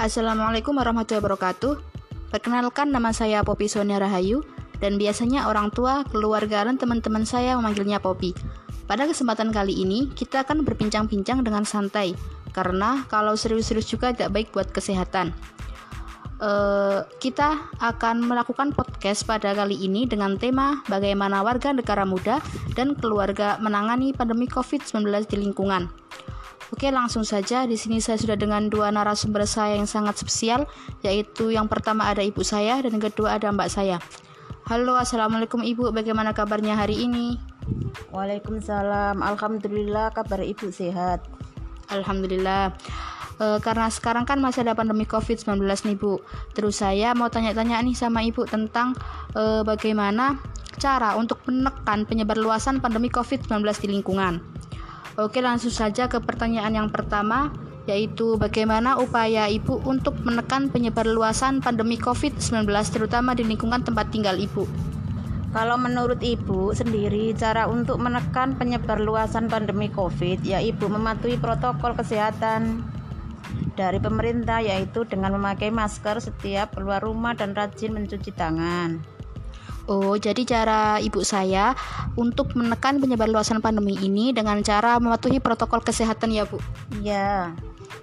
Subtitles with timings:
[0.00, 1.76] Assalamualaikum warahmatullahi wabarakatuh.
[2.32, 4.40] Perkenalkan nama saya Popi Sonia Rahayu
[4.80, 8.32] dan biasanya orang tua, keluarga dan teman-teman saya memanggilnya Popi.
[8.88, 12.16] Pada kesempatan kali ini, kita akan berbincang-bincang dengan santai
[12.56, 15.36] karena kalau serius-serius juga tidak baik buat kesehatan.
[16.40, 22.40] Uh, kita akan melakukan podcast pada kali ini dengan tema bagaimana warga negara muda
[22.72, 25.92] dan keluarga menangani pandemi COVID-19 di lingkungan.
[26.70, 27.66] Oke, langsung saja.
[27.66, 30.70] Di sini saya sudah dengan dua narasumber saya yang sangat spesial,
[31.02, 33.98] yaitu yang pertama ada ibu saya dan yang kedua ada mbak saya.
[34.70, 35.90] Halo, assalamualaikum ibu.
[35.90, 37.42] Bagaimana kabarnya hari ini?
[38.14, 39.18] Waalaikumsalam.
[39.18, 41.26] Alhamdulillah kabar ibu sehat.
[41.90, 42.78] Alhamdulillah.
[43.42, 46.22] E, karena sekarang kan masih ada pandemi COVID-19 nih Bu.
[46.54, 48.94] Terus saya mau tanya-tanya nih sama Ibu tentang
[49.34, 50.38] e, bagaimana
[50.78, 54.38] cara untuk menekan penyebar luasan pandemi COVID-19 di lingkungan.
[55.18, 57.50] Oke, langsung saja ke pertanyaan yang pertama,
[57.90, 64.38] yaitu bagaimana upaya Ibu untuk menekan penyebar luasan pandemi COVID-19 terutama di lingkungan tempat tinggal
[64.38, 64.90] Ibu.
[65.50, 71.98] Kalau menurut Ibu sendiri, cara untuk menekan penyebar luasan pandemi COVID, ya Ibu mematuhi protokol
[71.98, 72.86] kesehatan
[73.74, 79.19] dari pemerintah yaitu dengan memakai masker setiap keluar rumah dan rajin mencuci tangan.
[79.88, 81.72] Oh, jadi cara ibu saya
[82.18, 86.60] untuk menekan penyebar luasan pandemi ini dengan cara mematuhi protokol kesehatan ya, Bu?
[87.00, 87.56] Iya.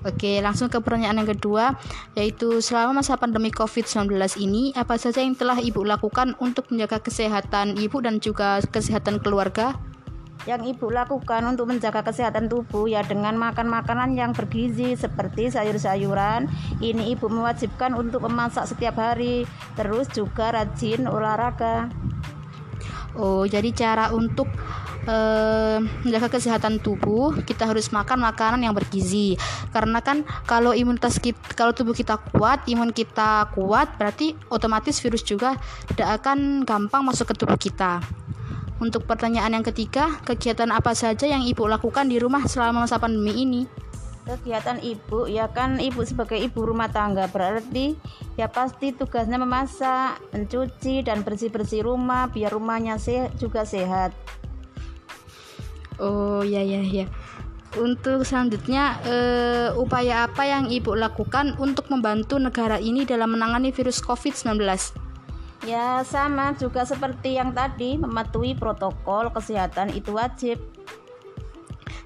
[0.05, 1.73] Oke, langsung ke pertanyaan yang kedua,
[2.13, 7.79] yaitu selama masa pandemi COVID-19 ini, apa saja yang telah Ibu lakukan untuk menjaga kesehatan
[7.79, 9.73] Ibu dan juga kesehatan keluarga?
[10.47, 16.47] Yang ibu lakukan untuk menjaga kesehatan tubuh ya dengan makan makanan yang bergizi seperti sayur-sayuran.
[16.79, 19.43] Ini ibu mewajibkan untuk memasak setiap hari
[19.75, 21.91] terus juga rajin olahraga.
[23.19, 24.47] Oh jadi cara untuk
[25.03, 29.35] uh, menjaga kesehatan tubuh kita harus makan makanan yang bergizi.
[29.75, 35.27] Karena kan kalau imunitas kita kalau tubuh kita kuat imun kita kuat berarti otomatis virus
[35.27, 35.59] juga
[35.91, 37.99] tidak akan gampang masuk ke tubuh kita
[38.77, 43.33] untuk pertanyaan yang ketiga, kegiatan apa saja yang Ibu lakukan di rumah selama masa pandemi
[43.33, 43.61] ini?
[44.27, 47.95] Kegiatan Ibu, ya kan Ibu sebagai ibu rumah tangga berarti
[48.35, 54.11] ya pasti tugasnya memasak, mencuci dan bersih-bersih rumah biar rumahnya sehat juga sehat.
[55.97, 57.05] Oh ya ya ya.
[57.77, 64.03] Untuk selanjutnya, uh, upaya apa yang Ibu lakukan untuk membantu negara ini dalam menangani virus
[64.03, 65.06] COVID-19?
[65.67, 70.63] Ya, sama juga seperti yang tadi, mematuhi protokol kesehatan itu wajib.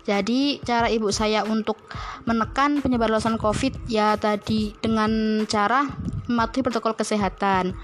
[0.02, 1.78] Jadi, cara ibu saya untuk
[2.26, 5.86] menekan penyebar luasan COVID ya tadi dengan cara
[6.26, 7.78] mematuhi protokol kesehatan.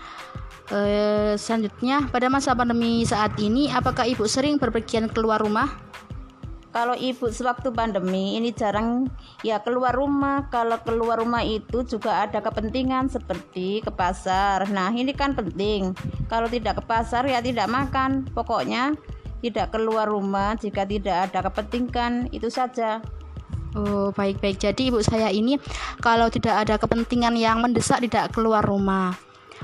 [0.74, 0.80] E,
[1.38, 5.87] selanjutnya, pada masa pandemi saat ini, apakah ibu sering berpergian keluar rumah?
[6.78, 9.10] Kalau ibu sewaktu pandemi ini jarang
[9.42, 10.46] ya keluar rumah.
[10.54, 14.70] Kalau keluar rumah itu juga ada kepentingan seperti ke pasar.
[14.70, 15.98] Nah ini kan penting.
[16.30, 18.30] Kalau tidak ke pasar ya tidak makan.
[18.30, 18.94] Pokoknya
[19.42, 23.02] tidak keluar rumah jika tidak ada kepentingan itu saja.
[23.74, 24.62] Oh baik-baik.
[24.62, 25.58] Jadi ibu saya ini
[25.98, 29.18] kalau tidak ada kepentingan yang mendesak tidak keluar rumah.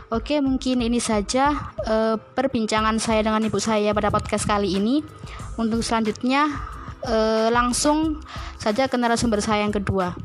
[0.10, 5.06] Oke, mungkin ini saja uh, perbincangan saya dengan ibu saya pada podcast kali ini.
[5.54, 6.50] Untuk selanjutnya,
[7.04, 7.16] e,
[7.52, 8.24] langsung
[8.58, 10.16] saja ke narasumber saya yang kedua.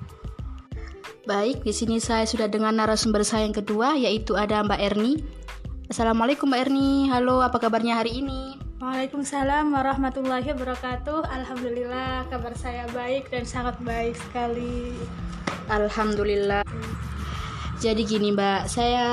[1.28, 5.21] Baik, di sini saya sudah dengan narasumber saya yang kedua yaitu ada Mbak Erni.
[5.93, 7.12] Assalamualaikum Mbak Erni.
[7.12, 8.56] Halo, apa kabarnya hari ini?
[8.78, 11.27] Waalaikumsalam warahmatullahi wabarakatuh.
[11.27, 14.94] Alhamdulillah kabar saya baik dan sangat baik sekali.
[15.67, 16.62] Alhamdulillah.
[17.78, 19.06] Jadi gini Mbak, saya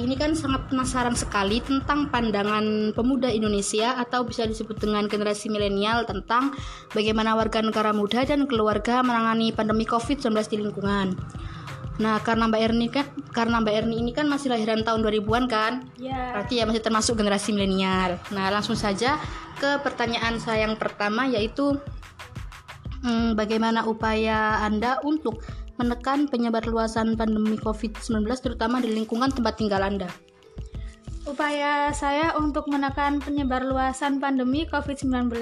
[0.00, 6.08] ini kan sangat penasaran sekali tentang pandangan pemuda Indonesia atau bisa disebut dengan generasi milenial
[6.08, 6.56] tentang
[6.96, 11.12] bagaimana warga negara muda dan keluarga menangani pandemi COVID-19 di lingkungan.
[12.00, 13.04] Nah, karena Mbak Erni kan
[13.36, 15.72] karena Mbak Erni ini kan masih lahiran tahun 2000-an kan?
[16.00, 16.40] Iya.
[16.40, 18.16] Berarti ya masih termasuk generasi milenial.
[18.32, 19.20] Nah, langsung saja
[19.60, 21.76] ke pertanyaan saya yang pertama yaitu
[23.04, 25.44] hmm, bagaimana upaya Anda untuk
[25.76, 30.08] menekan penyebar luasan pandemi COVID-19 terutama di lingkungan tempat tinggal Anda?
[31.26, 35.34] Upaya saya untuk menekan penyebar luasan pandemi COVID-19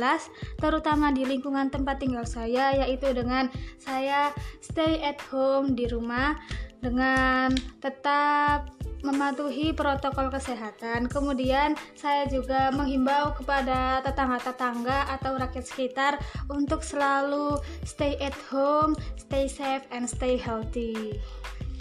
[0.57, 4.33] terutama di lingkungan tempat tinggal saya yaitu dengan saya
[4.65, 6.41] stay at home di rumah
[6.85, 7.49] dengan
[7.81, 8.69] tetap
[9.05, 11.07] mematuhi protokol kesehatan.
[11.13, 16.13] Kemudian saya juga menghimbau kepada tetangga-tetangga atau rakyat sekitar
[16.49, 21.21] untuk selalu stay at home, stay safe and stay healthy.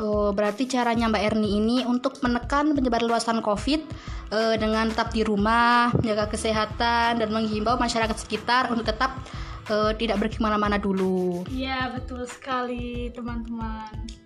[0.02, 3.82] Oh, berarti caranya Mbak Erni ini untuk menekan penyebar luasan COVID
[4.34, 9.14] eh, dengan tetap di rumah, menjaga kesehatan dan menghimbau masyarakat sekitar untuk tetap
[9.70, 11.46] eh, tidak pergi ke mana-mana dulu.
[11.46, 14.23] Iya, betul sekali teman-teman.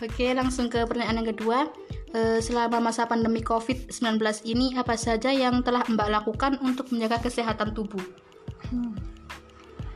[0.00, 1.68] Oke, langsung ke pertanyaan yang kedua.
[2.10, 4.16] E, selama masa pandemi COVID-19
[4.48, 8.00] ini, apa saja yang telah Mbak lakukan untuk menjaga kesehatan tubuh?
[8.72, 8.96] Hmm.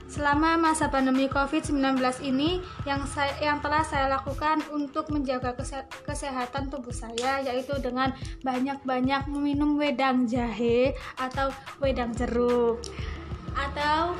[0.04, 6.70] Selama masa pandemi COVID-19 ini, yang saya, yang telah saya lakukan untuk menjaga kese kesehatan
[6.70, 8.14] tubuh saya yaitu dengan
[8.46, 11.50] banyak-banyak meminum wedang jahe atau
[11.82, 12.78] wedang jeruk
[13.58, 14.14] atau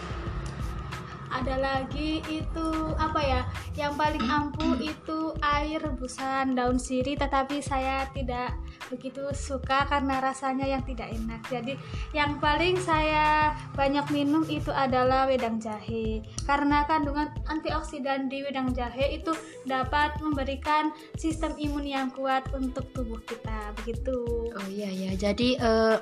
[1.34, 3.42] ada lagi itu apa ya
[3.74, 8.54] yang paling ampuh itu air rebusan daun sirih tetapi saya tidak
[8.86, 11.42] begitu suka karena rasanya yang tidak enak.
[11.50, 11.74] Jadi
[12.14, 16.22] yang paling saya banyak minum itu adalah wedang jahe.
[16.46, 19.34] Karena kandungan antioksidan di wedang jahe itu
[19.66, 24.48] dapat memberikan sistem imun yang kuat untuk tubuh kita begitu.
[24.54, 25.98] Oh iya ya jadi uh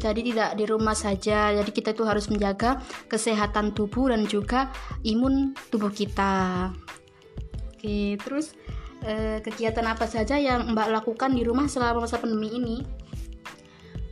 [0.00, 1.52] jadi tidak di rumah saja.
[1.52, 4.72] Jadi kita itu harus menjaga kesehatan tubuh dan juga
[5.04, 6.72] imun tubuh kita.
[7.74, 8.56] Oke, terus
[9.04, 12.76] eh, kegiatan apa saja yang Mbak lakukan di rumah selama masa pandemi ini?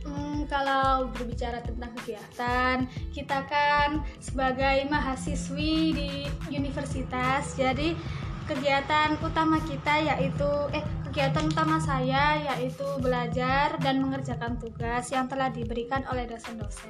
[0.05, 6.11] Hmm, kalau berbicara tentang kegiatan, kita kan sebagai mahasiswi di
[6.51, 7.95] universitas, jadi
[8.43, 10.83] kegiatan utama kita yaitu eh
[11.13, 16.89] kegiatan utama saya yaitu belajar dan mengerjakan tugas yang telah diberikan oleh dosen-dosen.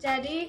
[0.00, 0.48] Jadi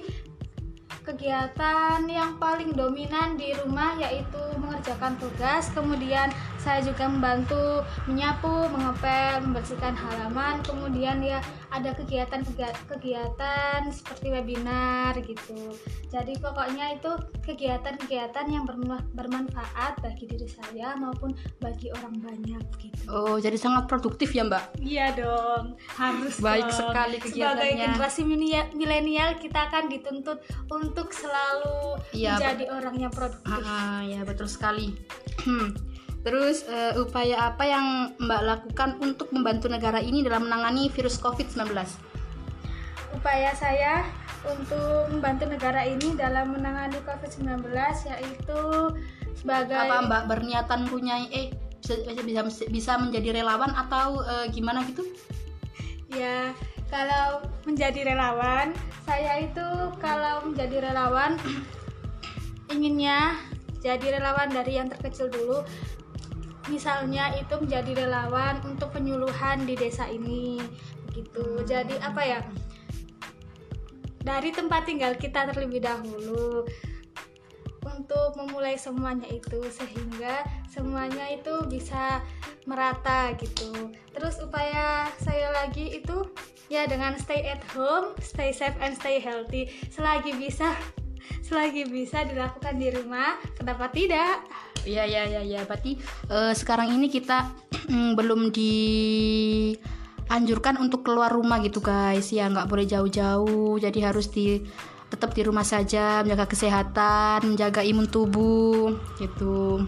[1.04, 6.32] kegiatan yang paling dominan di rumah yaitu mengerjakan tugas, kemudian
[6.66, 11.38] saya juga membantu menyapu, mengepel, membersihkan halaman, kemudian ya
[11.70, 15.78] ada kegiatan-kegiatan seperti webinar gitu.
[16.10, 17.14] Jadi pokoknya itu
[17.46, 18.66] kegiatan-kegiatan yang
[19.14, 23.02] bermanfaat bagi diri saya maupun bagi orang banyak gitu.
[23.06, 24.82] Oh, jadi sangat produktif ya, Mbak?
[24.82, 26.78] Iya dong, harus Baik dong.
[26.82, 27.62] sekali kegiatannya.
[27.62, 28.20] Sebagai generasi
[28.74, 33.62] milenial kita akan dituntut untuk selalu ya, menjadi orang yang produktif.
[33.62, 34.90] Ah, ya betul sekali.
[36.26, 41.70] Terus uh, upaya apa yang Mbak lakukan untuk membantu negara ini dalam menangani virus COVID-19?
[43.14, 44.02] Upaya saya
[44.42, 47.70] untuk membantu negara ini dalam menangani COVID-19
[48.10, 48.60] yaitu
[49.38, 52.42] sebagai apa Mbak berniatan punya eh bisa bisa
[52.74, 55.06] bisa menjadi relawan atau uh, gimana gitu?
[56.10, 56.50] Ya,
[56.90, 58.74] kalau menjadi relawan,
[59.06, 59.66] saya itu
[60.02, 61.38] kalau menjadi relawan
[62.74, 63.38] inginnya
[63.78, 65.62] jadi relawan dari yang terkecil dulu
[66.66, 70.58] misalnya itu menjadi relawan untuk penyuluhan di desa ini
[71.10, 72.40] begitu jadi apa ya
[74.26, 76.66] dari tempat tinggal kita terlebih dahulu
[77.86, 82.20] untuk memulai semuanya itu sehingga semuanya itu bisa
[82.66, 83.94] merata gitu.
[84.10, 86.26] Terus upaya saya lagi itu
[86.66, 89.70] ya dengan stay at home stay safe and stay healthy.
[89.88, 90.74] Selagi bisa
[91.46, 94.42] selagi bisa dilakukan di rumah kenapa tidak
[94.86, 95.66] Iya iya iya ya.
[95.66, 95.98] Berarti
[96.30, 97.50] uh, sekarang ini kita
[98.18, 99.78] belum dianjurkan
[100.78, 102.30] untuk keluar rumah gitu guys.
[102.30, 103.82] Ya nggak boleh jauh-jauh.
[103.82, 104.62] Jadi harus di
[105.06, 109.86] tetap di rumah saja, menjaga kesehatan, menjaga imun tubuh gitu.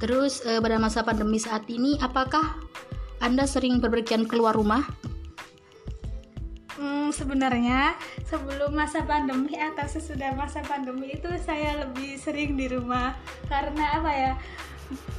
[0.00, 2.60] Terus uh, pada masa pandemi saat ini, apakah
[3.24, 4.84] anda sering berpergian keluar rumah?
[6.84, 7.96] Hmm, sebenarnya
[8.28, 13.16] sebelum masa pandemi atau sesudah masa pandemi itu saya lebih sering di rumah.
[13.48, 14.32] Karena apa ya?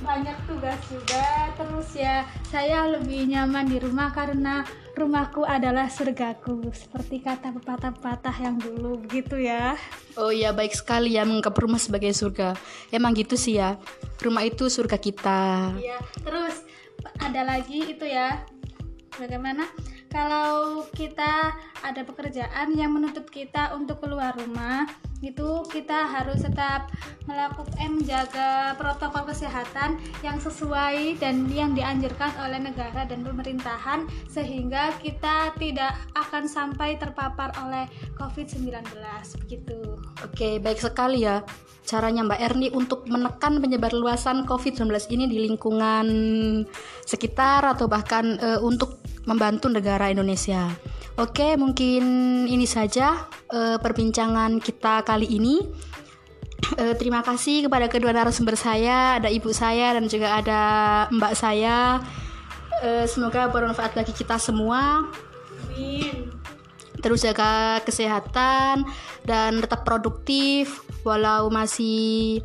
[0.06, 1.50] Banyak tugas juga.
[1.58, 2.22] Terus ya
[2.54, 4.62] saya lebih nyaman di rumah karena
[4.94, 6.70] rumahku adalah surgaku.
[6.70, 9.74] Seperti kata pepatah-pepatah yang dulu begitu ya.
[10.22, 12.54] Oh iya baik sekali ya menganggap rumah sebagai surga.
[12.94, 13.82] Emang gitu sih ya.
[14.22, 15.74] Rumah itu surga kita.
[15.82, 16.62] Iya terus
[17.18, 18.46] ada lagi itu ya.
[19.18, 19.66] Bagaimana
[20.10, 24.90] kalau kita ada pekerjaan yang menuntut kita untuk keluar rumah
[25.24, 26.92] itu kita harus tetap
[27.26, 34.94] melakukan eh, menjaga protokol kesehatan yang sesuai dan yang dianjurkan oleh negara dan pemerintahan sehingga
[35.02, 37.90] kita tidak akan sampai terpapar oleh
[38.22, 38.86] COVID-19
[39.42, 39.98] begitu.
[40.22, 41.42] Oke, baik sekali ya
[41.86, 46.08] caranya Mbak Erni untuk menekan penyebar luasan COVID-19 ini di lingkungan
[47.06, 50.72] sekitar atau bahkan e, untuk membantu negara Indonesia.
[51.16, 52.04] Oke, mungkin
[52.46, 55.62] ini saja e, perbincangan kita kali ini.
[56.76, 60.62] E, terima kasih kepada kedua narasumber saya, ada ibu saya dan juga ada
[61.12, 62.00] mbak saya.
[62.84, 65.08] E, semoga bermanfaat bagi kita semua.
[65.72, 66.36] Amin
[67.06, 68.82] terus jaga kesehatan
[69.30, 72.42] dan tetap produktif walau masih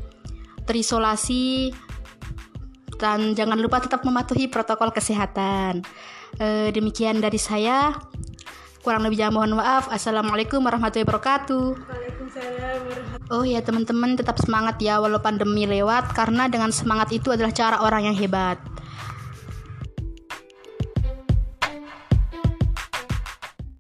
[0.68, 1.72] terisolasi
[3.00, 5.80] dan jangan lupa tetap mematuhi protokol kesehatan.
[6.37, 7.97] E, demikian dari saya.
[8.80, 9.88] Kurang lebihnya mohon maaf.
[9.88, 11.66] Assalamualaikum warahmatullahi wabarakatuh.
[11.80, 12.80] Waalaikumsalam
[13.30, 17.76] Oh ya teman-teman tetap semangat ya walau pandemi lewat karena dengan semangat itu adalah cara
[17.85, 18.59] orang yang hebat.